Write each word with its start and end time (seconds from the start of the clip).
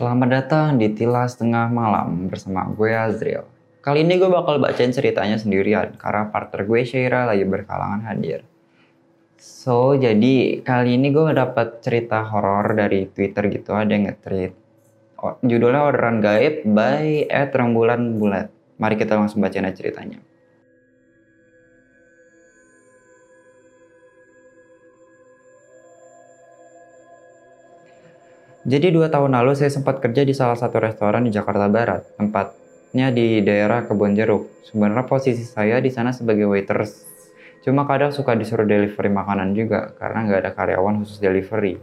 Selamat 0.00 0.32
datang 0.32 0.80
di 0.80 0.88
Tilas 0.96 1.36
Tengah 1.36 1.68
Malam 1.68 2.32
bersama 2.32 2.64
gue 2.72 2.88
Azriel. 2.88 3.44
Kali 3.84 4.00
ini 4.00 4.16
gue 4.16 4.32
bakal 4.32 4.56
bacain 4.56 4.88
ceritanya 4.96 5.36
sendirian 5.36 5.92
karena 6.00 6.24
partner 6.32 6.64
gue 6.64 6.80
Syaira 6.88 7.28
lagi 7.28 7.44
berkalangan 7.44 8.08
hadir. 8.08 8.40
So, 9.36 9.92
jadi 10.00 10.64
kali 10.64 10.96
ini 10.96 11.12
gue 11.12 11.36
dapat 11.36 11.84
cerita 11.84 12.24
horor 12.24 12.72
dari 12.72 13.12
Twitter 13.12 13.52
gitu, 13.52 13.76
ada 13.76 13.92
yang 13.92 14.08
nge-tweet. 14.08 14.56
Oh, 15.20 15.36
judulnya 15.44 15.84
Orderan 15.84 16.24
Gaib 16.24 16.64
by 16.64 17.28
Ed 17.28 17.52
Rembulan 17.52 18.16
Bulat. 18.16 18.48
Mari 18.80 18.96
kita 18.96 19.20
langsung 19.20 19.44
bacain 19.44 19.68
ceritanya. 19.68 20.16
Jadi 28.60 28.92
dua 28.92 29.08
tahun 29.08 29.32
lalu 29.40 29.56
saya 29.56 29.72
sempat 29.72 30.04
kerja 30.04 30.20
di 30.20 30.36
salah 30.36 30.52
satu 30.52 30.84
restoran 30.84 31.24
di 31.24 31.32
Jakarta 31.32 31.64
Barat, 31.72 32.12
tempatnya 32.20 33.08
di 33.08 33.40
daerah 33.40 33.88
Kebon 33.88 34.12
Jeruk. 34.12 34.52
Sebenarnya 34.68 35.08
posisi 35.08 35.48
saya 35.48 35.80
di 35.80 35.88
sana 35.88 36.12
sebagai 36.12 36.44
waiters, 36.44 37.08
cuma 37.64 37.88
kadang 37.88 38.12
suka 38.12 38.36
disuruh 38.36 38.68
delivery 38.68 39.08
makanan 39.08 39.56
juga 39.56 39.96
karena 39.96 40.28
nggak 40.28 40.38
ada 40.44 40.50
karyawan 40.52 41.00
khusus 41.00 41.24
delivery. 41.24 41.80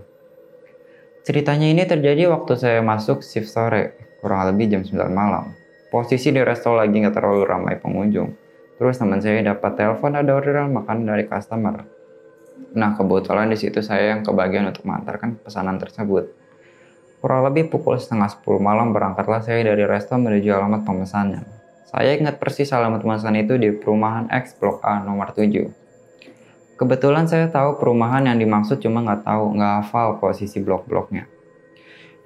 Ceritanya 1.25 1.65
ini 1.65 1.81
terjadi 1.81 2.29
waktu 2.29 2.53
saya 2.53 2.85
masuk 2.85 3.25
shift 3.25 3.49
sore, 3.49 3.97
kurang 4.21 4.45
lebih 4.53 4.77
jam 4.77 4.85
9 4.85 5.09
malam. 5.09 5.57
Posisi 5.89 6.29
di 6.29 6.45
resto 6.45 6.77
lagi 6.77 6.93
nggak 6.93 7.15
terlalu 7.17 7.41
ramai 7.41 7.81
pengunjung. 7.81 8.37
Terus 8.77 9.01
teman 9.01 9.17
saya 9.17 9.41
dapat 9.41 9.73
telepon 9.73 10.13
ada 10.13 10.29
orderan 10.29 10.77
makanan 10.77 11.09
dari 11.09 11.25
customer. 11.25 11.81
Nah 12.77 12.93
kebetulan 12.93 13.49
di 13.49 13.57
situ 13.57 13.81
saya 13.81 14.13
yang 14.13 14.21
kebagian 14.21 14.69
untuk 14.69 14.85
mengantarkan 14.85 15.41
pesanan 15.41 15.81
tersebut. 15.81 16.45
Kurang 17.17 17.49
lebih 17.49 17.73
pukul 17.73 17.97
setengah 17.97 18.29
10 18.29 18.45
malam 18.61 18.93
berangkatlah 18.93 19.41
saya 19.41 19.65
dari 19.65 19.81
resto 19.89 20.13
menuju 20.13 20.53
alamat 20.53 20.85
pemesanan. 20.85 21.43
Saya 21.89 22.13
ingat 22.13 22.37
persis 22.37 22.69
alamat 22.69 23.01
pemesan 23.01 23.33
itu 23.41 23.57
di 23.57 23.73
perumahan 23.73 24.29
X 24.29 24.53
Blok 24.61 24.85
A 24.85 25.01
nomor 25.01 25.33
7. 25.33 25.65
Kebetulan 26.77 27.25
saya 27.25 27.49
tahu 27.49 27.81
perumahan 27.81 28.29
yang 28.29 28.37
dimaksud 28.37 28.77
cuma 28.77 29.01
nggak 29.01 29.25
tahu, 29.25 29.57
nggak 29.57 29.73
hafal 29.81 30.21
posisi 30.21 30.61
blok-bloknya. 30.61 31.25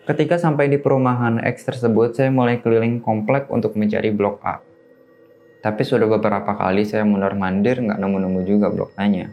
Ketika 0.04 0.36
sampai 0.36 0.68
di 0.68 0.76
perumahan 0.76 1.40
X 1.40 1.64
tersebut, 1.64 2.12
saya 2.12 2.28
mulai 2.28 2.60
keliling 2.60 3.00
komplek 3.00 3.48
untuk 3.48 3.80
mencari 3.80 4.12
blok 4.12 4.44
A. 4.44 4.60
Tapi 5.62 5.88
sudah 5.88 6.10
beberapa 6.10 6.58
kali 6.58 6.84
saya 6.84 7.08
mundur-mandir 7.08 7.80
nggak 7.80 7.96
nemu-nemu 7.96 8.40
juga 8.44 8.68
blok 8.68 8.92
A-nya. 9.00 9.32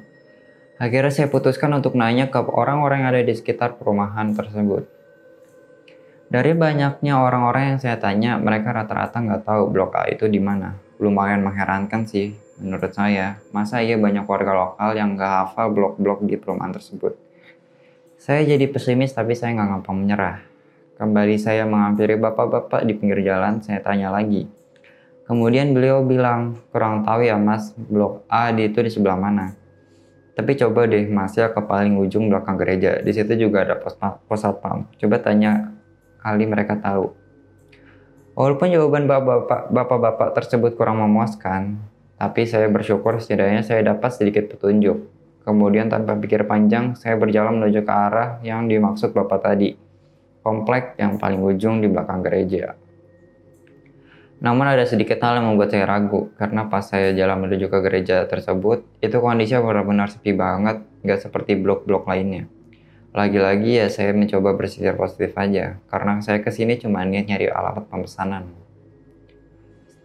Akhirnya 0.79 1.11
saya 1.11 1.27
putuskan 1.27 1.75
untuk 1.75 1.99
nanya 1.99 2.31
ke 2.31 2.39
orang-orang 2.39 3.03
yang 3.03 3.11
ada 3.11 3.27
di 3.27 3.35
sekitar 3.35 3.75
perumahan 3.75 4.37
tersebut. 4.37 4.98
Dari 6.29 6.53
banyaknya 6.53 7.25
orang-orang 7.25 7.73
yang 7.73 7.79
saya 7.81 7.97
tanya, 7.97 8.37
mereka 8.37 8.77
rata-rata 8.77 9.17
nggak 9.17 9.49
tahu 9.49 9.73
Blok 9.73 9.97
A 9.97 10.13
itu 10.13 10.29
di 10.29 10.37
mana. 10.37 10.77
Lumayan 11.01 11.41
mengherankan 11.41 12.05
sih, 12.05 12.37
menurut 12.61 12.93
saya. 12.93 13.41
Masa 13.49 13.81
iya 13.81 13.97
banyak 13.97 14.29
warga 14.29 14.53
lokal 14.53 14.93
yang 14.93 15.17
nggak 15.17 15.33
hafal 15.33 15.73
blok-blok 15.73 16.29
di 16.29 16.37
perumahan 16.37 16.77
tersebut. 16.77 17.17
Saya 18.21 18.45
jadi 18.45 18.69
pesimis 18.69 19.17
tapi 19.17 19.33
saya 19.33 19.57
nggak 19.57 19.81
gampang 19.81 19.97
menyerah. 20.05 20.37
Kembali 21.01 21.41
saya 21.41 21.65
menghampiri 21.65 22.21
bapak-bapak 22.21 22.85
di 22.85 22.93
pinggir 22.93 23.25
jalan, 23.25 23.65
saya 23.65 23.81
tanya 23.81 24.13
lagi. 24.13 24.51
Kemudian 25.25 25.73
beliau 25.73 26.05
bilang, 26.05 26.61
kurang 26.69 27.09
tahu 27.09 27.25
ya 27.25 27.41
mas, 27.41 27.73
blok 27.73 28.29
A 28.29 28.53
di 28.53 28.69
itu 28.69 28.85
di 28.85 28.93
sebelah 28.93 29.17
mana. 29.17 29.57
Tapi 30.37 30.61
coba 30.61 30.85
deh 30.85 31.09
mas 31.09 31.33
ya 31.41 31.49
ke 31.49 31.61
paling 31.65 31.97
ujung 31.97 32.29
belakang 32.29 32.61
gereja. 32.61 33.01
Di 33.01 33.17
situ 33.17 33.33
juga 33.49 33.65
ada 33.65 33.81
pos, 33.81 33.97
pos 33.97 34.45
satpam. 34.45 34.85
Coba 35.01 35.25
tanya 35.25 35.78
kali 36.21 36.45
mereka 36.47 36.77
tahu. 36.79 37.15
Walaupun 38.39 38.71
jawaban 38.71 39.11
bapak-bapak 39.75 40.31
tersebut 40.35 40.79
kurang 40.79 41.03
memuaskan, 41.03 41.83
tapi 42.19 42.47
saya 42.47 42.71
bersyukur 42.71 43.19
setidaknya 43.19 43.67
saya 43.67 43.83
dapat 43.83 44.15
sedikit 44.15 44.47
petunjuk. 44.55 45.11
Kemudian 45.43 45.91
tanpa 45.91 46.15
pikir 46.15 46.47
panjang, 46.47 46.95
saya 46.95 47.19
berjalan 47.19 47.59
menuju 47.59 47.83
ke 47.83 47.93
arah 47.95 48.39
yang 48.47 48.71
dimaksud 48.71 49.11
bapak 49.11 49.43
tadi. 49.43 49.75
Komplek 50.45 50.95
yang 51.01 51.19
paling 51.19 51.43
ujung 51.43 51.83
di 51.83 51.91
belakang 51.91 52.23
gereja. 52.23 52.79
Namun 54.39 54.71
ada 54.71 54.87
sedikit 54.87 55.19
hal 55.19 55.43
yang 55.43 55.51
membuat 55.51 55.75
saya 55.75 55.83
ragu, 55.83 56.31
karena 56.39 56.71
pas 56.71 56.87
saya 56.87 57.11
jalan 57.11 57.43
menuju 57.43 57.67
ke 57.67 57.79
gereja 57.83 58.23
tersebut, 58.31 58.87
itu 59.03 59.19
kondisinya 59.19 59.67
benar-benar 59.67 60.15
sepi 60.15 60.31
banget, 60.31 60.79
nggak 61.03 61.27
seperti 61.27 61.59
blok-blok 61.59 62.07
lainnya. 62.07 62.47
Lagi-lagi 63.19 63.83
ya 63.83 63.91
saya 63.91 64.15
mencoba 64.15 64.55
berpikir 64.55 64.95
positif 64.95 65.35
aja, 65.35 65.83
karena 65.91 66.23
saya 66.23 66.39
ke 66.39 66.55
sini 66.55 66.79
cuma 66.79 67.03
niat 67.03 67.27
nyari 67.27 67.51
alamat 67.51 67.91
pemesanan. 67.91 68.47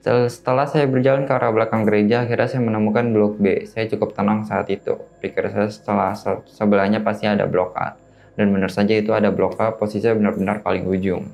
Setelah 0.01 0.65
saya 0.65 0.89
berjalan 0.89 1.29
ke 1.29 1.31
arah 1.31 1.53
belakang 1.53 1.85
gereja, 1.85 2.25
akhirnya 2.25 2.49
saya 2.49 2.65
menemukan 2.65 3.13
blok 3.13 3.37
B. 3.37 3.69
Saya 3.69 3.85
cukup 3.85 4.17
tenang 4.17 4.49
saat 4.49 4.65
itu. 4.73 4.97
Pikir 5.21 5.45
saya 5.53 5.69
setelah 5.69 6.17
sebelahnya 6.49 7.05
pasti 7.05 7.29
ada 7.29 7.45
blok 7.45 7.77
A. 7.77 7.93
Dan 8.33 8.49
benar 8.49 8.73
saja 8.73 8.97
itu 8.97 9.13
ada 9.13 9.29
blok 9.29 9.61
A, 9.61 9.77
posisinya 9.77 10.17
benar-benar 10.17 10.65
paling 10.65 10.89
ujung. 10.89 11.29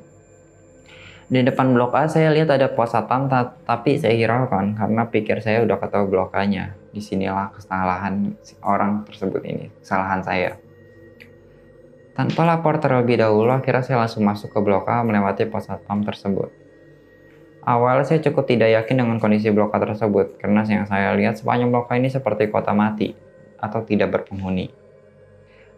Di 1.31 1.39
depan 1.47 1.71
blok 1.71 1.95
A 1.95 2.11
saya 2.11 2.27
lihat 2.35 2.51
ada 2.51 2.67
pos 2.75 2.91
satpam, 2.91 3.31
tapi 3.63 3.95
saya 3.95 4.19
hiraukan 4.19 4.75
karena 4.75 5.07
pikir 5.07 5.39
saya 5.39 5.63
udah 5.63 5.79
ketahui 5.79 6.11
blok 6.11 6.35
A-nya. 6.35 6.75
Di 6.91 6.99
sinilah 6.99 7.55
kesalahan 7.55 8.35
orang 8.67 9.07
tersebut 9.07 9.41
ini, 9.47 9.71
kesalahan 9.79 10.19
saya. 10.21 10.59
Tanpa 12.19 12.43
lapor 12.43 12.83
terlebih 12.83 13.15
dahulu, 13.15 13.47
akhirnya 13.47 13.79
saya 13.79 14.03
langsung 14.03 14.27
masuk 14.27 14.51
ke 14.51 14.59
blok 14.59 14.91
A 14.91 15.07
melewati 15.07 15.47
pos 15.47 15.71
satpam 15.71 16.03
tersebut. 16.03 16.51
Awalnya 17.63 18.11
saya 18.11 18.19
cukup 18.19 18.43
tidak 18.43 18.75
yakin 18.75 18.99
dengan 18.99 19.23
kondisi 19.23 19.47
blok 19.55 19.71
A 19.71 19.79
tersebut, 19.79 20.35
karena 20.35 20.67
yang 20.67 20.83
saya 20.83 21.15
lihat 21.15 21.39
sepanjang 21.39 21.71
blok 21.71 21.87
A 21.87 21.95
ini 21.95 22.11
seperti 22.11 22.51
kota 22.51 22.75
mati, 22.75 23.15
atau 23.55 23.87
tidak 23.87 24.11
berpenghuni. 24.11 24.67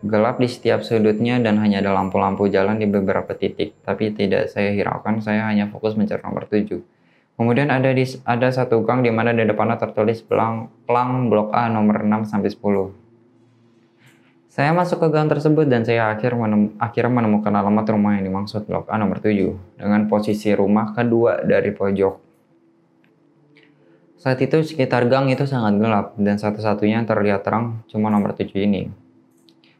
Gelap 0.02 0.42
di 0.42 0.50
setiap 0.50 0.82
sudutnya 0.82 1.38
dan 1.38 1.62
hanya 1.62 1.78
ada 1.78 1.94
lampu-lampu 1.94 2.50
jalan 2.50 2.82
di 2.82 2.90
beberapa 2.90 3.38
titik, 3.38 3.78
tapi 3.86 4.10
tidak 4.10 4.50
saya 4.50 4.74
hiraukan, 4.74 5.22
saya 5.22 5.46
hanya 5.46 5.70
fokus 5.70 5.94
mencari 5.94 6.26
nomor 6.26 6.50
7. 6.50 6.74
Kemudian 7.38 7.70
ada 7.70 7.94
di, 7.94 8.02
ada 8.26 8.50
satu 8.50 8.82
gang 8.82 9.06
di 9.06 9.14
mana 9.14 9.30
di 9.30 9.46
depannya 9.46 9.78
tertulis 9.78 10.26
pelang, 10.26 10.74
pelang 10.90 11.30
blok 11.30 11.54
A 11.54 11.70
nomor 11.70 12.02
6 12.02 12.34
sampai 12.34 12.50
10. 12.50 13.01
Saya 14.52 14.76
masuk 14.76 15.00
ke 15.00 15.08
gang 15.16 15.32
tersebut 15.32 15.64
dan 15.72 15.88
saya 15.88 16.12
akhir 16.12 16.36
menem 16.36 16.76
akhirnya 16.76 17.24
menemukan 17.24 17.56
alamat 17.56 17.88
rumah 17.88 18.20
yang 18.20 18.28
dimaksud 18.28 18.68
blok 18.68 18.92
A 18.92 19.00
nomor 19.00 19.24
7 19.24 19.80
dengan 19.80 20.12
posisi 20.12 20.52
rumah 20.52 20.92
kedua 20.92 21.40
dari 21.40 21.72
pojok. 21.72 22.20
Saat 24.20 24.44
itu 24.44 24.60
sekitar 24.60 25.08
gang 25.08 25.32
itu 25.32 25.48
sangat 25.48 25.80
gelap 25.80 26.20
dan 26.20 26.36
satu-satunya 26.36 27.00
yang 27.00 27.08
terlihat 27.08 27.48
terang 27.48 27.80
cuma 27.88 28.12
nomor 28.12 28.36
7 28.36 28.52
ini. 28.60 28.92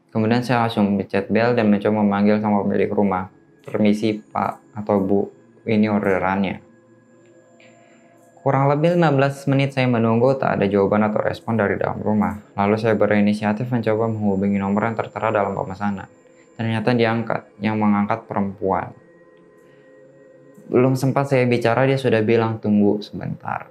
Kemudian 0.08 0.40
saya 0.40 0.64
langsung 0.64 0.96
mencet 0.96 1.28
bel 1.28 1.52
dan 1.52 1.68
mencoba 1.68 2.00
memanggil 2.00 2.40
sama 2.40 2.64
pemilik 2.64 2.88
rumah. 2.88 3.28
Permisi 3.60 4.24
pak 4.24 4.72
atau 4.72 5.04
bu, 5.04 5.28
ini 5.68 5.92
orderannya. 5.92 6.71
Kurang 8.42 8.66
lebih 8.66 8.98
15 8.98 9.54
menit 9.54 9.70
saya 9.70 9.86
menunggu 9.86 10.34
tak 10.34 10.58
ada 10.58 10.66
jawaban 10.66 11.06
atau 11.06 11.22
respon 11.22 11.54
dari 11.54 11.78
dalam 11.78 12.02
rumah. 12.02 12.42
Lalu 12.58 12.74
saya 12.74 12.98
berinisiatif 12.98 13.70
mencoba 13.70 14.10
menghubungi 14.10 14.58
nomor 14.58 14.90
yang 14.90 14.98
tertera 14.98 15.30
dalam 15.30 15.54
pemesanan. 15.54 16.10
Ternyata 16.58 16.90
diangkat, 16.90 17.62
yang 17.62 17.78
mengangkat 17.78 18.26
perempuan. 18.26 18.90
Belum 20.66 20.98
sempat 20.98 21.30
saya 21.30 21.46
bicara 21.46 21.86
dia 21.86 21.94
sudah 21.94 22.18
bilang 22.26 22.58
tunggu 22.58 22.98
sebentar. 22.98 23.70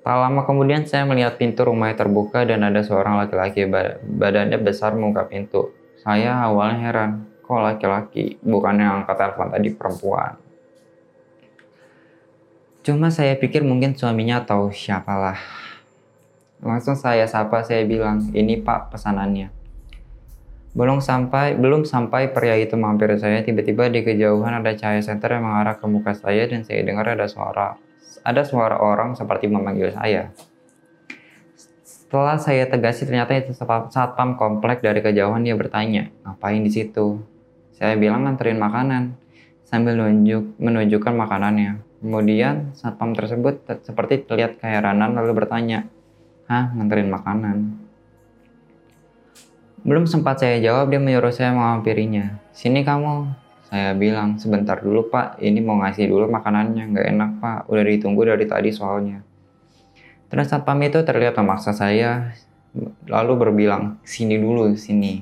Tak 0.00 0.16
lama 0.16 0.48
kemudian 0.48 0.88
saya 0.88 1.04
melihat 1.04 1.36
pintu 1.36 1.68
rumah 1.68 1.92
yang 1.92 2.00
terbuka 2.00 2.48
dan 2.48 2.64
ada 2.64 2.80
seorang 2.80 3.20
laki-laki 3.20 3.68
badannya 4.00 4.56
besar 4.56 4.96
membuka 4.96 5.28
pintu. 5.28 5.76
Saya 6.00 6.40
awalnya 6.40 6.88
heran, 6.88 7.10
kok 7.44 7.60
laki-laki 7.60 8.40
bukannya 8.40 9.04
angkat 9.04 9.20
telepon 9.20 9.52
tadi 9.52 9.68
perempuan. 9.76 10.47
Cuma 12.86 13.10
saya 13.10 13.34
pikir 13.34 13.66
mungkin 13.66 13.98
suaminya 13.98 14.42
atau 14.46 14.70
siapalah. 14.70 15.36
Langsung 16.58 16.98
saya 16.98 17.26
sapa, 17.30 17.62
saya 17.62 17.86
bilang, 17.86 18.22
ini 18.34 18.58
pak 18.58 18.90
pesanannya. 18.90 19.54
Belum 20.78 21.02
sampai, 21.02 21.58
belum 21.58 21.82
sampai 21.82 22.30
pria 22.30 22.54
itu 22.54 22.78
mampir 22.78 23.10
saya, 23.18 23.42
tiba-tiba 23.42 23.90
di 23.90 24.06
kejauhan 24.06 24.62
ada 24.62 24.74
cahaya 24.78 25.02
senter 25.02 25.38
yang 25.38 25.48
mengarah 25.48 25.74
ke 25.74 25.86
muka 25.90 26.14
saya 26.14 26.46
dan 26.46 26.62
saya 26.62 26.86
dengar 26.86 27.08
ada 27.08 27.26
suara, 27.26 27.74
ada 28.22 28.42
suara 28.46 28.78
orang 28.78 29.18
seperti 29.18 29.50
memanggil 29.50 29.90
saya. 29.90 30.30
Setelah 31.82 32.38
saya 32.38 32.64
tegasi 32.70 33.10
ternyata 33.10 33.36
itu 33.36 33.52
satpam 33.90 34.38
komplek 34.38 34.78
dari 34.78 35.02
kejauhan 35.02 35.42
dia 35.42 35.58
bertanya, 35.58 36.14
ngapain 36.22 36.62
di 36.62 36.70
situ? 36.70 37.26
Saya 37.74 37.98
bilang 37.98 38.26
nganterin 38.26 38.58
makanan 38.58 39.18
sambil 39.66 39.98
menunjuk, 39.98 40.56
menunjukkan 40.62 41.14
makanannya. 41.14 41.87
Kemudian 41.98 42.72
satpam 42.78 43.10
tersebut 43.10 43.66
seperti 43.82 44.22
terlihat 44.22 44.62
keheranan 44.62 45.18
lalu 45.18 45.34
bertanya, 45.34 45.90
Hah, 46.48 46.72
nganterin 46.72 47.12
makanan? 47.12 47.76
Belum 49.84 50.08
sempat 50.08 50.40
saya 50.40 50.56
jawab, 50.64 50.88
dia 50.88 50.96
menyuruh 50.96 51.34
saya 51.34 51.52
menghampirinya. 51.52 52.40
Sini 52.56 52.80
kamu. 52.86 53.28
Saya 53.68 53.92
bilang, 53.92 54.40
sebentar 54.40 54.80
dulu 54.80 55.12
pak, 55.12 55.36
ini 55.44 55.60
mau 55.60 55.76
ngasih 55.84 56.08
dulu 56.08 56.24
makanannya. 56.32 56.88
Nggak 56.88 57.06
enak 57.12 57.30
pak, 57.36 57.58
udah 57.68 57.84
ditunggu 57.84 58.24
dari 58.24 58.48
tadi 58.48 58.72
soalnya. 58.72 59.20
Terus 60.32 60.48
satpam 60.48 60.80
itu 60.80 61.04
terlihat 61.04 61.36
memaksa 61.36 61.76
saya, 61.76 62.32
lalu 63.04 63.32
berbilang, 63.36 64.00
sini 64.08 64.40
dulu, 64.40 64.72
sini. 64.72 65.20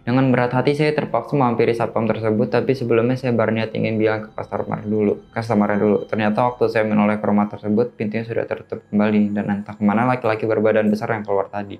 Dengan 0.00 0.32
berat 0.32 0.56
hati 0.56 0.72
saya 0.72 0.96
terpaksa 0.96 1.36
menghampiri 1.36 1.76
satpam 1.76 2.08
tersebut, 2.08 2.48
tapi 2.48 2.72
sebelumnya 2.72 3.20
saya 3.20 3.36
berniat 3.36 3.76
ingin 3.76 4.00
bilang 4.00 4.26
ke 4.26 4.30
customer 4.32 4.80
dulu, 4.80 5.20
customer 5.28 5.76
dulu. 5.76 5.98
Ternyata 6.08 6.48
waktu 6.48 6.72
saya 6.72 6.88
menoleh 6.88 7.20
ke 7.20 7.26
rumah 7.28 7.52
tersebut, 7.52 7.92
pintunya 8.00 8.24
sudah 8.24 8.48
tertutup 8.48 8.80
kembali 8.88 9.36
dan 9.36 9.60
entah 9.60 9.76
ke 9.76 9.82
mana 9.84 10.08
laki-laki 10.08 10.48
berbadan 10.48 10.88
besar 10.88 11.12
yang 11.12 11.20
keluar 11.20 11.52
tadi. 11.52 11.76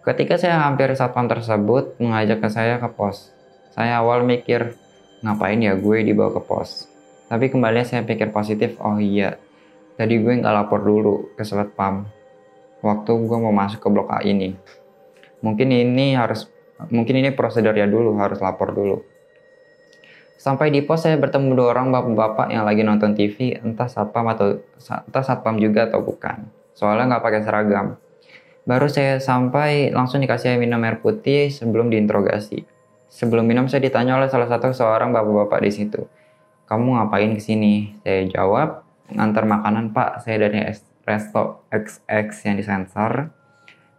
Ketika 0.00 0.40
saya 0.40 0.64
hampir 0.64 0.88
satpam 0.96 1.28
tersebut 1.28 2.00
mengajak 2.00 2.40
ke 2.40 2.48
saya 2.48 2.80
ke 2.80 2.88
pos, 2.88 3.36
saya 3.76 4.00
awal 4.00 4.24
mikir, 4.24 4.72
ngapain 5.20 5.60
ya 5.60 5.76
gue 5.76 6.00
dibawa 6.00 6.32
ke 6.32 6.40
pos? 6.40 6.88
Tapi 7.28 7.52
kembali 7.52 7.84
saya 7.84 8.08
pikir 8.08 8.32
positif, 8.32 8.80
oh 8.80 8.96
iya, 8.96 9.36
tadi 10.00 10.16
gue 10.16 10.32
nggak 10.40 10.54
lapor 10.56 10.80
dulu 10.80 11.36
ke 11.36 11.44
satpam. 11.44 12.08
Waktu 12.80 13.10
gue 13.12 13.38
mau 13.42 13.52
masuk 13.52 13.84
ke 13.84 13.88
blok 13.92 14.08
A 14.08 14.24
ini. 14.24 14.56
Mungkin 15.44 15.68
ini 15.68 16.16
harus, 16.16 16.48
mungkin 16.86 17.18
ini 17.18 17.34
prosedurnya 17.34 17.90
dulu, 17.90 18.14
harus 18.22 18.38
lapor 18.38 18.70
dulu. 18.70 19.02
Sampai 20.38 20.70
di 20.70 20.86
pos 20.86 21.02
saya 21.02 21.18
bertemu 21.18 21.50
dua 21.58 21.74
orang 21.74 21.90
bapak-bapak 21.90 22.54
yang 22.54 22.62
lagi 22.62 22.86
nonton 22.86 23.18
TV, 23.18 23.58
entah 23.58 23.90
satpam 23.90 24.30
atau 24.30 24.62
entah 24.78 25.24
satpam 25.26 25.58
juga 25.58 25.90
atau 25.90 25.98
bukan. 25.98 26.46
Soalnya 26.78 27.18
nggak 27.18 27.24
pakai 27.26 27.40
seragam. 27.42 27.98
Baru 28.62 28.86
saya 28.86 29.18
sampai 29.18 29.90
langsung 29.90 30.22
dikasih 30.22 30.54
minum 30.54 30.78
air 30.86 31.02
putih 31.02 31.50
sebelum 31.50 31.90
diinterogasi. 31.90 32.62
Sebelum 33.10 33.48
minum 33.48 33.66
saya 33.66 33.82
ditanya 33.82 34.14
oleh 34.14 34.30
salah 34.30 34.46
satu 34.46 34.70
seorang 34.70 35.10
bapak-bapak 35.10 35.58
di 35.64 35.72
situ. 35.74 36.06
Kamu 36.68 37.00
ngapain 37.00 37.32
ke 37.32 37.40
sini? 37.40 37.96
Saya 38.04 38.28
jawab, 38.28 38.84
ngantar 39.08 39.48
makanan 39.48 39.96
pak, 39.96 40.20
saya 40.20 40.46
dari 40.46 40.60
resto 41.08 41.64
XX 41.72 42.28
yang 42.44 42.56
disensor. 42.60 43.32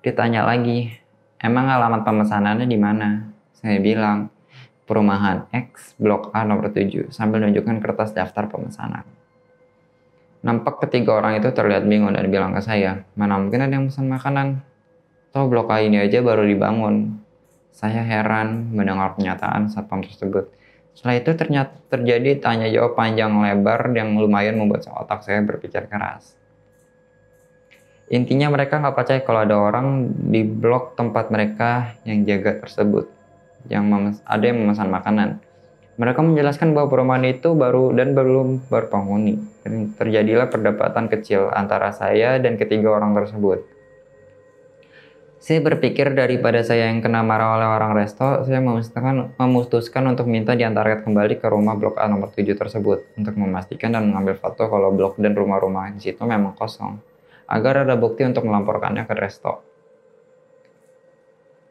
Ditanya 0.05 0.45
lagi, 0.45 0.93
emang 1.39 1.65
alamat 1.67 2.03
pemesanannya 2.03 2.67
di 2.67 2.79
mana? 2.79 3.31
Saya 3.55 3.79
bilang, 3.83 4.31
perumahan 4.87 5.45
X, 5.51 5.93
blok 5.99 6.31
A 6.31 6.47
nomor 6.47 6.71
7, 6.71 7.11
sambil 7.11 7.43
menunjukkan 7.43 7.77
kertas 7.83 8.15
daftar 8.15 8.47
pemesanan. 8.49 9.03
Nampak 10.39 10.79
ketiga 10.87 11.19
orang 11.19 11.35
itu 11.37 11.51
terlihat 11.51 11.83
bingung 11.83 12.15
dan 12.15 12.31
bilang 12.31 12.55
ke 12.55 12.63
saya, 12.63 13.03
mana 13.19 13.35
mungkin 13.35 13.59
ada 13.59 13.75
yang 13.75 13.91
pesan 13.91 14.07
makanan? 14.07 14.63
Toh 15.35 15.45
blok 15.51 15.69
A 15.69 15.83
ini 15.83 15.99
aja 15.99 16.23
baru 16.23 16.47
dibangun. 16.47 17.19
Saya 17.75 18.01
heran 18.01 18.71
mendengar 18.71 19.13
pernyataan 19.19 19.67
satpam 19.67 20.01
tersebut. 20.01 20.49
Setelah 20.95 21.15
itu 21.19 21.31
ternyata 21.35 21.75
terjadi 21.91 22.39
tanya 22.39 22.71
jawab 22.71 22.95
panjang 22.95 23.35
lebar 23.35 23.91
yang 23.91 24.15
lumayan 24.15 24.57
membuat 24.57 24.87
otak 24.89 25.27
saya 25.27 25.43
berpikir 25.43 25.85
keras. 25.91 26.38
Intinya 28.09 28.49
mereka 28.49 28.81
nggak 28.81 28.97
percaya 28.97 29.21
kalau 29.21 29.45
ada 29.45 29.53
orang 29.53 30.09
di 30.33 30.41
blok 30.41 30.97
tempat 30.97 31.29
mereka 31.29 31.93
yang 32.09 32.25
jaga 32.25 32.57
tersebut, 32.57 33.05
yang 33.69 33.85
ada 34.25 34.43
yang 34.43 34.57
memesan 34.65 34.89
makanan. 34.89 35.37
Mereka 35.99 36.17
menjelaskan 36.23 36.73
bahwa 36.73 36.89
perumahan 36.89 37.27
itu 37.27 37.53
baru 37.53 37.93
dan 37.93 38.17
belum 38.17 38.71
berpenghuni. 38.71 39.37
Dan 39.61 39.93
terjadilah 39.93 40.47
perdebatan 40.47 41.11
kecil 41.11 41.51
antara 41.53 41.91
saya 41.91 42.39
dan 42.39 42.55
ketiga 42.55 42.97
orang 42.97 43.13
tersebut. 43.13 43.61
Saya 45.39 45.63
berpikir 45.63 46.11
daripada 46.15 46.59
saya 46.67 46.91
yang 46.91 46.99
kena 46.99 47.23
marah 47.23 47.55
oleh 47.55 47.67
orang 47.67 47.95
resto, 47.95 48.43
saya 48.43 48.59
memutuskan, 48.59 49.31
memutuskan 49.39 50.03
untuk 50.11 50.27
minta 50.27 50.51
diantarkan 50.51 51.07
kembali 51.07 51.39
ke 51.39 51.47
rumah 51.47 51.79
blok 51.79 51.95
A 51.95 52.11
nomor 52.11 52.27
7 52.35 52.43
tersebut 52.59 53.15
untuk 53.15 53.39
memastikan 53.39 53.95
dan 53.95 54.11
mengambil 54.11 54.35
foto 54.35 54.67
kalau 54.67 54.91
blok 54.91 55.15
dan 55.15 55.31
rumah-rumah 55.31 55.95
di 55.95 56.03
situ 56.03 56.19
memang 56.27 56.59
kosong, 56.59 56.99
agar 57.49 57.83
ada 57.83 57.97
bukti 57.97 58.21
untuk 58.21 58.45
melaporkannya 58.45 59.09
ke 59.09 59.13
resto. 59.17 59.65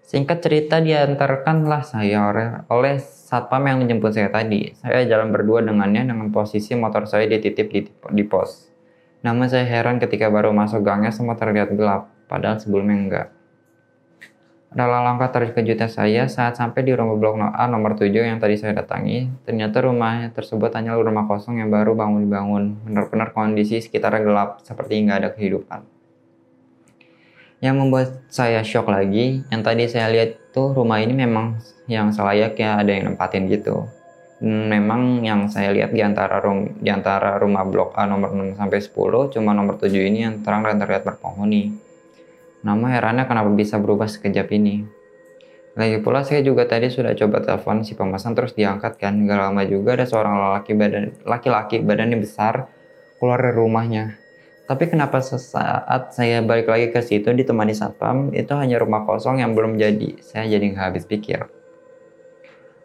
Singkat 0.09 0.39
cerita 0.41 0.81
diantarkanlah 0.81 1.85
saya 1.85 2.33
oleh, 2.73 2.97
satpam 2.99 3.61
yang 3.69 3.85
menjemput 3.85 4.17
saya 4.17 4.33
tadi. 4.33 4.73
Saya 4.81 5.05
jalan 5.05 5.31
berdua 5.31 5.61
dengannya 5.61 6.09
dengan 6.09 6.33
posisi 6.33 6.73
motor 6.73 7.05
saya 7.05 7.29
dititip 7.29 7.69
di, 7.69 7.85
di 8.17 8.25
pos. 8.25 8.73
Namun 9.21 9.53
saya 9.53 9.69
heran 9.69 10.01
ketika 10.01 10.33
baru 10.33 10.51
masuk 10.51 10.81
gangnya 10.81 11.13
semua 11.13 11.37
terlihat 11.37 11.77
gelap, 11.77 12.09
padahal 12.25 12.57
sebelumnya 12.57 12.97
enggak. 12.97 13.29
Adalah 14.69 15.01
langkah 15.01 15.33
terkejutnya 15.33 15.89
saya 15.89 16.29
saat 16.29 16.61
sampai 16.61 16.85
di 16.85 16.93
rumah 16.93 17.17
blok 17.17 17.41
A 17.41 17.65
nomor 17.65 17.97
7 17.97 18.13
yang 18.13 18.37
tadi 18.37 18.61
saya 18.61 18.77
datangi. 18.77 19.25
Ternyata 19.49 19.81
rumah 19.81 20.29
tersebut 20.29 20.69
hanya 20.77 20.93
rumah 20.93 21.25
kosong 21.25 21.65
yang 21.65 21.73
baru 21.73 21.97
bangun 21.97 22.29
dibangun. 22.29 22.65
Benar-benar 22.85 23.33
kondisi 23.33 23.81
sekitar 23.81 24.13
gelap, 24.21 24.61
seperti 24.61 25.01
nggak 25.09 25.19
ada 25.25 25.31
kehidupan. 25.33 25.89
Yang 27.65 27.75
membuat 27.81 28.09
saya 28.29 28.61
shock 28.61 28.93
lagi, 28.93 29.41
yang 29.49 29.65
tadi 29.65 29.89
saya 29.89 30.13
lihat 30.13 30.53
tuh 30.53 30.77
rumah 30.77 31.01
ini 31.01 31.17
memang 31.17 31.59
yang 31.89 32.13
selayaknya 32.13 32.77
ada 32.77 32.93
yang 32.93 33.09
nempatin 33.09 33.49
gitu. 33.49 33.89
Memang 34.45 35.25
yang 35.25 35.49
saya 35.51 35.73
lihat 35.75 35.91
di 35.91 36.05
antara, 36.05 36.39
rum, 36.45 36.79
di 36.79 36.93
antara 36.93 37.41
rumah 37.41 37.65
blok 37.65 37.97
A 37.97 38.05
nomor 38.05 38.37
6 38.37 38.61
sampai 38.61 38.79
10, 38.85 39.35
cuma 39.35 39.51
nomor 39.57 39.81
7 39.81 39.91
ini 39.97 40.29
yang 40.29 40.45
terang 40.45 40.63
dan 40.63 40.77
terlihat 40.77 41.09
berpenghuni. 41.09 41.88
Namun 42.63 42.91
herannya 42.91 43.27
kenapa 43.27 43.51
bisa 43.55 43.79
berubah 43.79 44.11
sekejap 44.11 44.51
ini. 44.55 44.83
Lagi 45.79 46.03
pula 46.03 46.27
saya 46.27 46.43
juga 46.43 46.67
tadi 46.67 46.91
sudah 46.91 47.15
coba 47.15 47.39
telepon 47.39 47.87
si 47.87 47.95
pemesan 47.95 48.35
terus 48.35 48.55
diangkat 48.59 48.99
kan. 48.99 49.15
Gak 49.23 49.39
lama 49.39 49.63
juga 49.63 49.95
ada 49.95 50.07
seorang 50.11 50.59
laki 50.59 50.75
badan 50.75 51.15
laki-laki 51.23 51.79
badannya 51.79 52.19
besar 52.19 52.67
keluar 53.23 53.39
dari 53.39 53.55
rumahnya. 53.55 54.05
Tapi 54.69 54.85
kenapa 54.91 55.23
sesaat 55.25 56.13
saya 56.13 56.45
balik 56.45 56.69
lagi 56.69 56.93
ke 56.93 57.01
situ 57.01 57.33
ditemani 57.33 57.73
satpam 57.73 58.35
itu 58.37 58.53
hanya 58.59 58.83
rumah 58.83 59.07
kosong 59.07 59.41
yang 59.41 59.55
belum 59.55 59.79
jadi. 59.79 60.19
Saya 60.21 60.51
jadi 60.51 60.67
nggak 60.75 60.87
habis 60.93 61.07
pikir. 61.09 61.58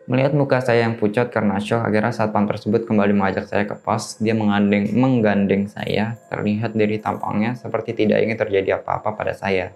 Melihat 0.03 0.35
muka 0.35 0.59
saya 0.59 0.83
yang 0.83 0.99
pucat 0.99 1.31
karena 1.31 1.63
shock, 1.63 1.79
akhirnya 1.79 2.11
satpam 2.11 2.43
tersebut 2.43 2.83
kembali 2.83 3.15
mengajak 3.15 3.47
saya 3.47 3.63
ke 3.63 3.71
pos. 3.79 4.19
Dia 4.19 4.35
menggandeng, 4.35 4.91
menggandeng 4.99 5.71
saya, 5.71 6.19
terlihat 6.27 6.75
dari 6.75 6.99
tampangnya 6.99 7.55
seperti 7.55 7.95
tidak 7.95 8.19
ingin 8.19 8.35
terjadi 8.35 8.83
apa-apa 8.83 9.15
pada 9.15 9.31
saya. 9.31 9.71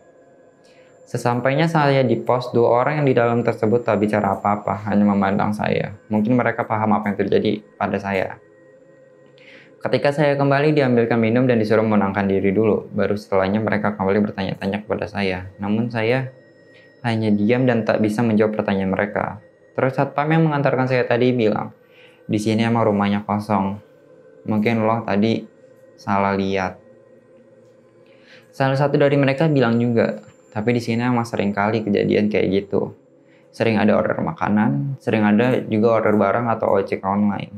Sesampainya 1.07 1.71
saya 1.71 2.03
di 2.03 2.19
pos, 2.19 2.51
dua 2.51 2.83
orang 2.83 2.99
yang 2.99 3.07
di 3.07 3.15
dalam 3.15 3.39
tersebut 3.39 3.87
tak 3.87 4.03
bicara 4.03 4.35
apa-apa, 4.35 4.91
hanya 4.91 5.07
memandang 5.07 5.55
saya. 5.55 5.95
Mungkin 6.11 6.35
mereka 6.35 6.67
paham 6.67 6.91
apa 6.91 7.07
yang 7.07 7.17
terjadi 7.23 7.63
pada 7.79 7.95
saya. 7.95 8.35
Ketika 9.79 10.11
saya 10.11 10.35
kembali 10.35 10.75
diambilkan 10.75 11.15
minum 11.15 11.47
dan 11.47 11.55
disuruh 11.55 11.87
menangkan 11.87 12.27
diri 12.27 12.51
dulu, 12.51 12.91
baru 12.91 13.15
setelahnya 13.15 13.63
mereka 13.63 13.95
kembali 13.95 14.19
bertanya-tanya 14.27 14.83
kepada 14.83 15.07
saya. 15.07 15.47
Namun 15.63 15.87
saya 15.87 16.35
hanya 17.07 17.31
diam 17.31 17.63
dan 17.63 17.87
tak 17.87 18.03
bisa 18.03 18.19
menjawab 18.19 18.59
pertanyaan 18.59 18.91
mereka. 18.91 19.39
Terus 19.77 19.93
satpam 19.93 20.25
yang 20.33 20.49
mengantarkan 20.49 20.89
saya 20.89 21.05
tadi 21.05 21.29
bilang, 21.37 21.69
di 22.25 22.41
sini 22.41 22.65
emang 22.65 22.89
rumahnya 22.89 23.21
kosong. 23.29 23.77
Mungkin 24.49 24.81
lo 24.81 25.05
tadi 25.05 25.45
salah 25.93 26.33
lihat. 26.33 26.81
Salah 28.49 28.73
satu 28.73 28.97
dari 28.97 29.13
mereka 29.21 29.45
bilang 29.45 29.77
juga, 29.77 30.17
tapi 30.49 30.73
di 30.73 30.81
sini 30.81 31.05
emang 31.05 31.29
sering 31.29 31.53
kali 31.53 31.85
kejadian 31.85 32.25
kayak 32.25 32.65
gitu. 32.65 32.97
Sering 33.53 33.77
ada 33.77 33.93
order 33.93 34.17
makanan, 34.17 34.97
sering 34.97 35.21
ada 35.21 35.61
juga 35.69 36.01
order 36.01 36.17
barang 36.17 36.49
atau 36.57 36.81
ojek 36.81 37.05
online. 37.05 37.53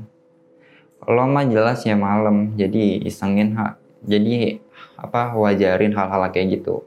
Lo 1.08 1.24
mah 1.24 1.48
jelas 1.48 1.88
ya 1.88 1.96
malam, 1.96 2.52
jadi 2.60 3.00
isengin 3.08 3.56
hak. 3.56 3.80
Jadi 4.04 4.60
apa 5.00 5.40
wajarin 5.40 5.96
hal-hal 5.96 6.28
kayak 6.36 6.60
gitu. 6.60 6.84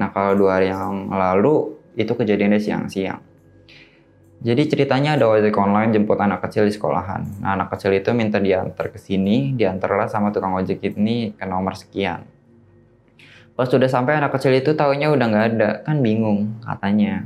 Nah 0.00 0.08
kalau 0.08 0.32
dua 0.32 0.56
hari 0.56 0.72
yang 0.72 1.12
lalu 1.12 1.76
itu 2.00 2.16
kejadiannya 2.16 2.56
siang-siang. 2.56 3.33
Jadi 4.44 4.68
ceritanya 4.68 5.16
ada 5.16 5.24
ojek 5.24 5.56
online 5.56 5.96
jemput 5.96 6.20
anak 6.20 6.44
kecil 6.44 6.68
di 6.68 6.72
sekolahan. 6.76 7.24
Nah, 7.40 7.56
anak 7.56 7.72
kecil 7.72 7.96
itu 7.96 8.12
minta 8.12 8.36
diantar 8.36 8.92
ke 8.92 9.00
sini, 9.00 9.56
diantarlah 9.56 10.04
sama 10.04 10.36
tukang 10.36 10.52
ojek 10.52 10.84
ini 10.84 11.32
ke 11.32 11.48
nomor 11.48 11.72
sekian. 11.72 12.28
Pas 13.56 13.64
sudah 13.64 13.88
sampai 13.88 14.20
anak 14.20 14.36
kecil 14.36 14.52
itu 14.52 14.76
tahunya 14.76 15.08
udah 15.08 15.26
nggak 15.32 15.46
ada, 15.56 15.70
kan 15.80 16.04
bingung 16.04 16.60
katanya. 16.60 17.24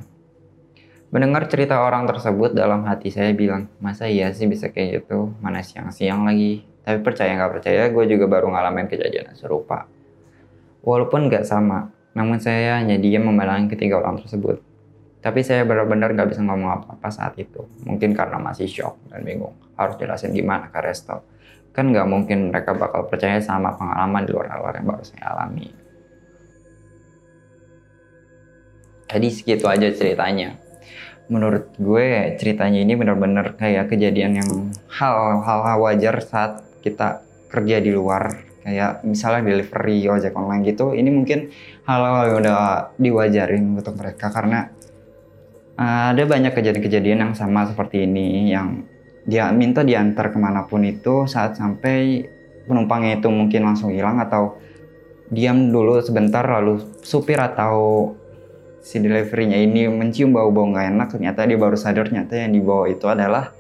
Mendengar 1.11 1.51
cerita 1.51 1.83
orang 1.83 2.07
tersebut 2.07 2.55
dalam 2.55 2.87
hati 2.87 3.11
saya 3.11 3.35
bilang, 3.35 3.67
masa 3.83 4.07
iya 4.07 4.31
sih 4.31 4.47
bisa 4.47 4.71
kayak 4.71 5.03
gitu, 5.03 5.35
mana 5.43 5.59
siang-siang 5.59 6.23
lagi. 6.23 6.63
Tapi 6.87 7.03
percaya 7.03 7.35
nggak 7.35 7.53
percaya, 7.59 7.83
gue 7.91 8.05
juga 8.07 8.31
baru 8.31 8.55
ngalamin 8.55 8.87
kejadian 8.87 9.35
serupa. 9.35 9.91
Walaupun 10.87 11.27
nggak 11.27 11.43
sama, 11.43 11.91
namun 12.15 12.39
saya 12.39 12.79
hanya 12.79 12.95
diam 12.95 13.27
memandang 13.27 13.67
ketiga 13.67 13.99
orang 13.99 14.23
tersebut. 14.23 14.68
Tapi 15.19 15.43
saya 15.43 15.67
benar-benar 15.67 16.15
gak 16.15 16.31
bisa 16.31 16.43
ngomong 16.47 16.79
apa-apa 16.79 17.09
saat 17.11 17.35
itu. 17.37 17.67
Mungkin 17.83 18.15
karena 18.15 18.39
masih 18.39 18.71
shock 18.71 19.03
dan 19.11 19.27
bingung. 19.27 19.55
Harus 19.75 19.99
jelasin 19.99 20.31
gimana 20.31 20.71
ke 20.71 20.79
resto. 20.79 21.27
Kan 21.75 21.91
gak 21.91 22.07
mungkin 22.07 22.55
mereka 22.55 22.75
bakal 22.75 23.11
percaya 23.11 23.43
sama 23.43 23.75
pengalaman 23.75 24.23
di 24.23 24.31
luar 24.31 24.47
luar 24.55 24.75
yang 24.79 24.87
baru 24.87 25.03
saya 25.03 25.25
alami. 25.35 25.69
Jadi 29.09 29.29
segitu 29.33 29.67
aja 29.67 29.89
ceritanya. 29.91 30.55
Menurut 31.29 31.75
gue 31.77 32.39
ceritanya 32.39 32.81
ini 32.81 32.95
benar-benar 32.95 33.59
kayak 33.59 33.91
kejadian 33.91 34.39
yang 34.39 34.51
hal-hal 34.89 35.77
wajar 35.83 36.23
saat 36.23 36.63
kita 36.81 37.21
kerja 37.49 37.81
di 37.81 37.91
luar 37.93 38.49
kayak 38.69 39.01
misalnya 39.01 39.49
delivery 39.49 40.05
ojek 40.05 40.37
online 40.37 40.61
gitu 40.69 40.93
ini 40.93 41.09
mungkin 41.09 41.49
hal-hal 41.89 42.29
yang 42.29 42.39
udah 42.45 42.61
diwajarin 43.01 43.65
untuk 43.81 43.97
mereka 43.97 44.29
karena 44.29 44.69
uh, 45.79 46.13
ada 46.13 46.23
banyak 46.27 46.53
kejadian-kejadian 46.53 47.31
yang 47.31 47.35
sama 47.39 47.71
seperti 47.71 48.05
ini 48.05 48.51
yang 48.51 48.85
dia 49.29 49.49
minta 49.55 49.87
diantar 49.87 50.35
ke 50.35 50.39
mana 50.41 50.67
pun 50.67 50.83
itu 50.83 51.31
saat 51.31 51.55
sampai 51.55 52.27
penumpangnya 52.67 53.23
itu 53.23 53.29
mungkin 53.31 53.65
langsung 53.65 53.95
hilang 53.95 54.19
atau 54.19 54.59
diam 55.31 55.71
dulu 55.71 56.01
sebentar 56.03 56.43
lalu 56.43 56.83
supir 57.05 57.39
atau 57.39 58.13
si 58.81 58.99
deliverynya 58.99 59.61
ini 59.61 59.87
mencium 59.89 60.33
bau-bau 60.33 60.65
nggak 60.73 60.87
enak 60.97 61.09
ternyata 61.13 61.45
dia 61.45 61.59
baru 61.61 61.77
sadar 61.77 62.09
ternyata 62.09 62.41
yang 62.41 62.57
dibawa 62.57 62.89
itu 62.89 63.05
adalah 63.05 63.53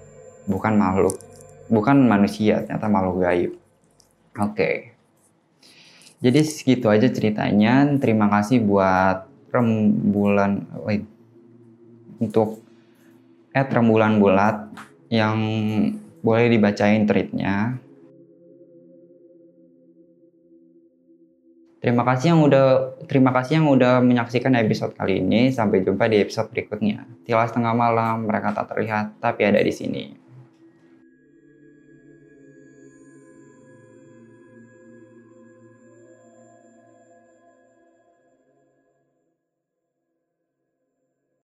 bukan 0.48 0.74
makhluk 0.80 1.20
bukan 1.68 2.08
manusia 2.08 2.64
ternyata 2.64 2.88
makhluk 2.88 3.20
gaib 3.20 3.52
oke 4.40 4.56
okay. 4.56 4.98
Jadi 6.18 6.40
segitu 6.42 6.90
aja 6.90 7.06
ceritanya. 7.06 7.86
Terima 8.02 8.26
kasih 8.26 8.58
buat 8.66 9.30
rembulan 9.54 10.66
wait, 10.82 11.06
untuk 12.18 12.62
at 13.54 13.70
rembulan 13.72 14.20
bulat 14.20 14.70
yang 15.08 15.38
boleh 16.20 16.46
dibacain 16.52 17.08
tweetnya. 17.08 17.78
Terima 21.78 22.02
kasih 22.02 22.34
yang 22.34 22.40
udah 22.42 22.66
terima 23.06 23.30
kasih 23.30 23.62
yang 23.62 23.70
udah 23.70 24.02
menyaksikan 24.02 24.58
episode 24.58 24.98
kali 24.98 25.22
ini. 25.22 25.54
Sampai 25.54 25.86
jumpa 25.86 26.10
di 26.10 26.18
episode 26.18 26.50
berikutnya. 26.50 27.06
Tilas 27.22 27.54
tengah 27.54 27.72
malam, 27.72 28.26
mereka 28.26 28.50
tak 28.50 28.74
terlihat 28.74 29.22
tapi 29.22 29.46
ada 29.46 29.62
di 29.62 29.70
sini. 29.70 30.27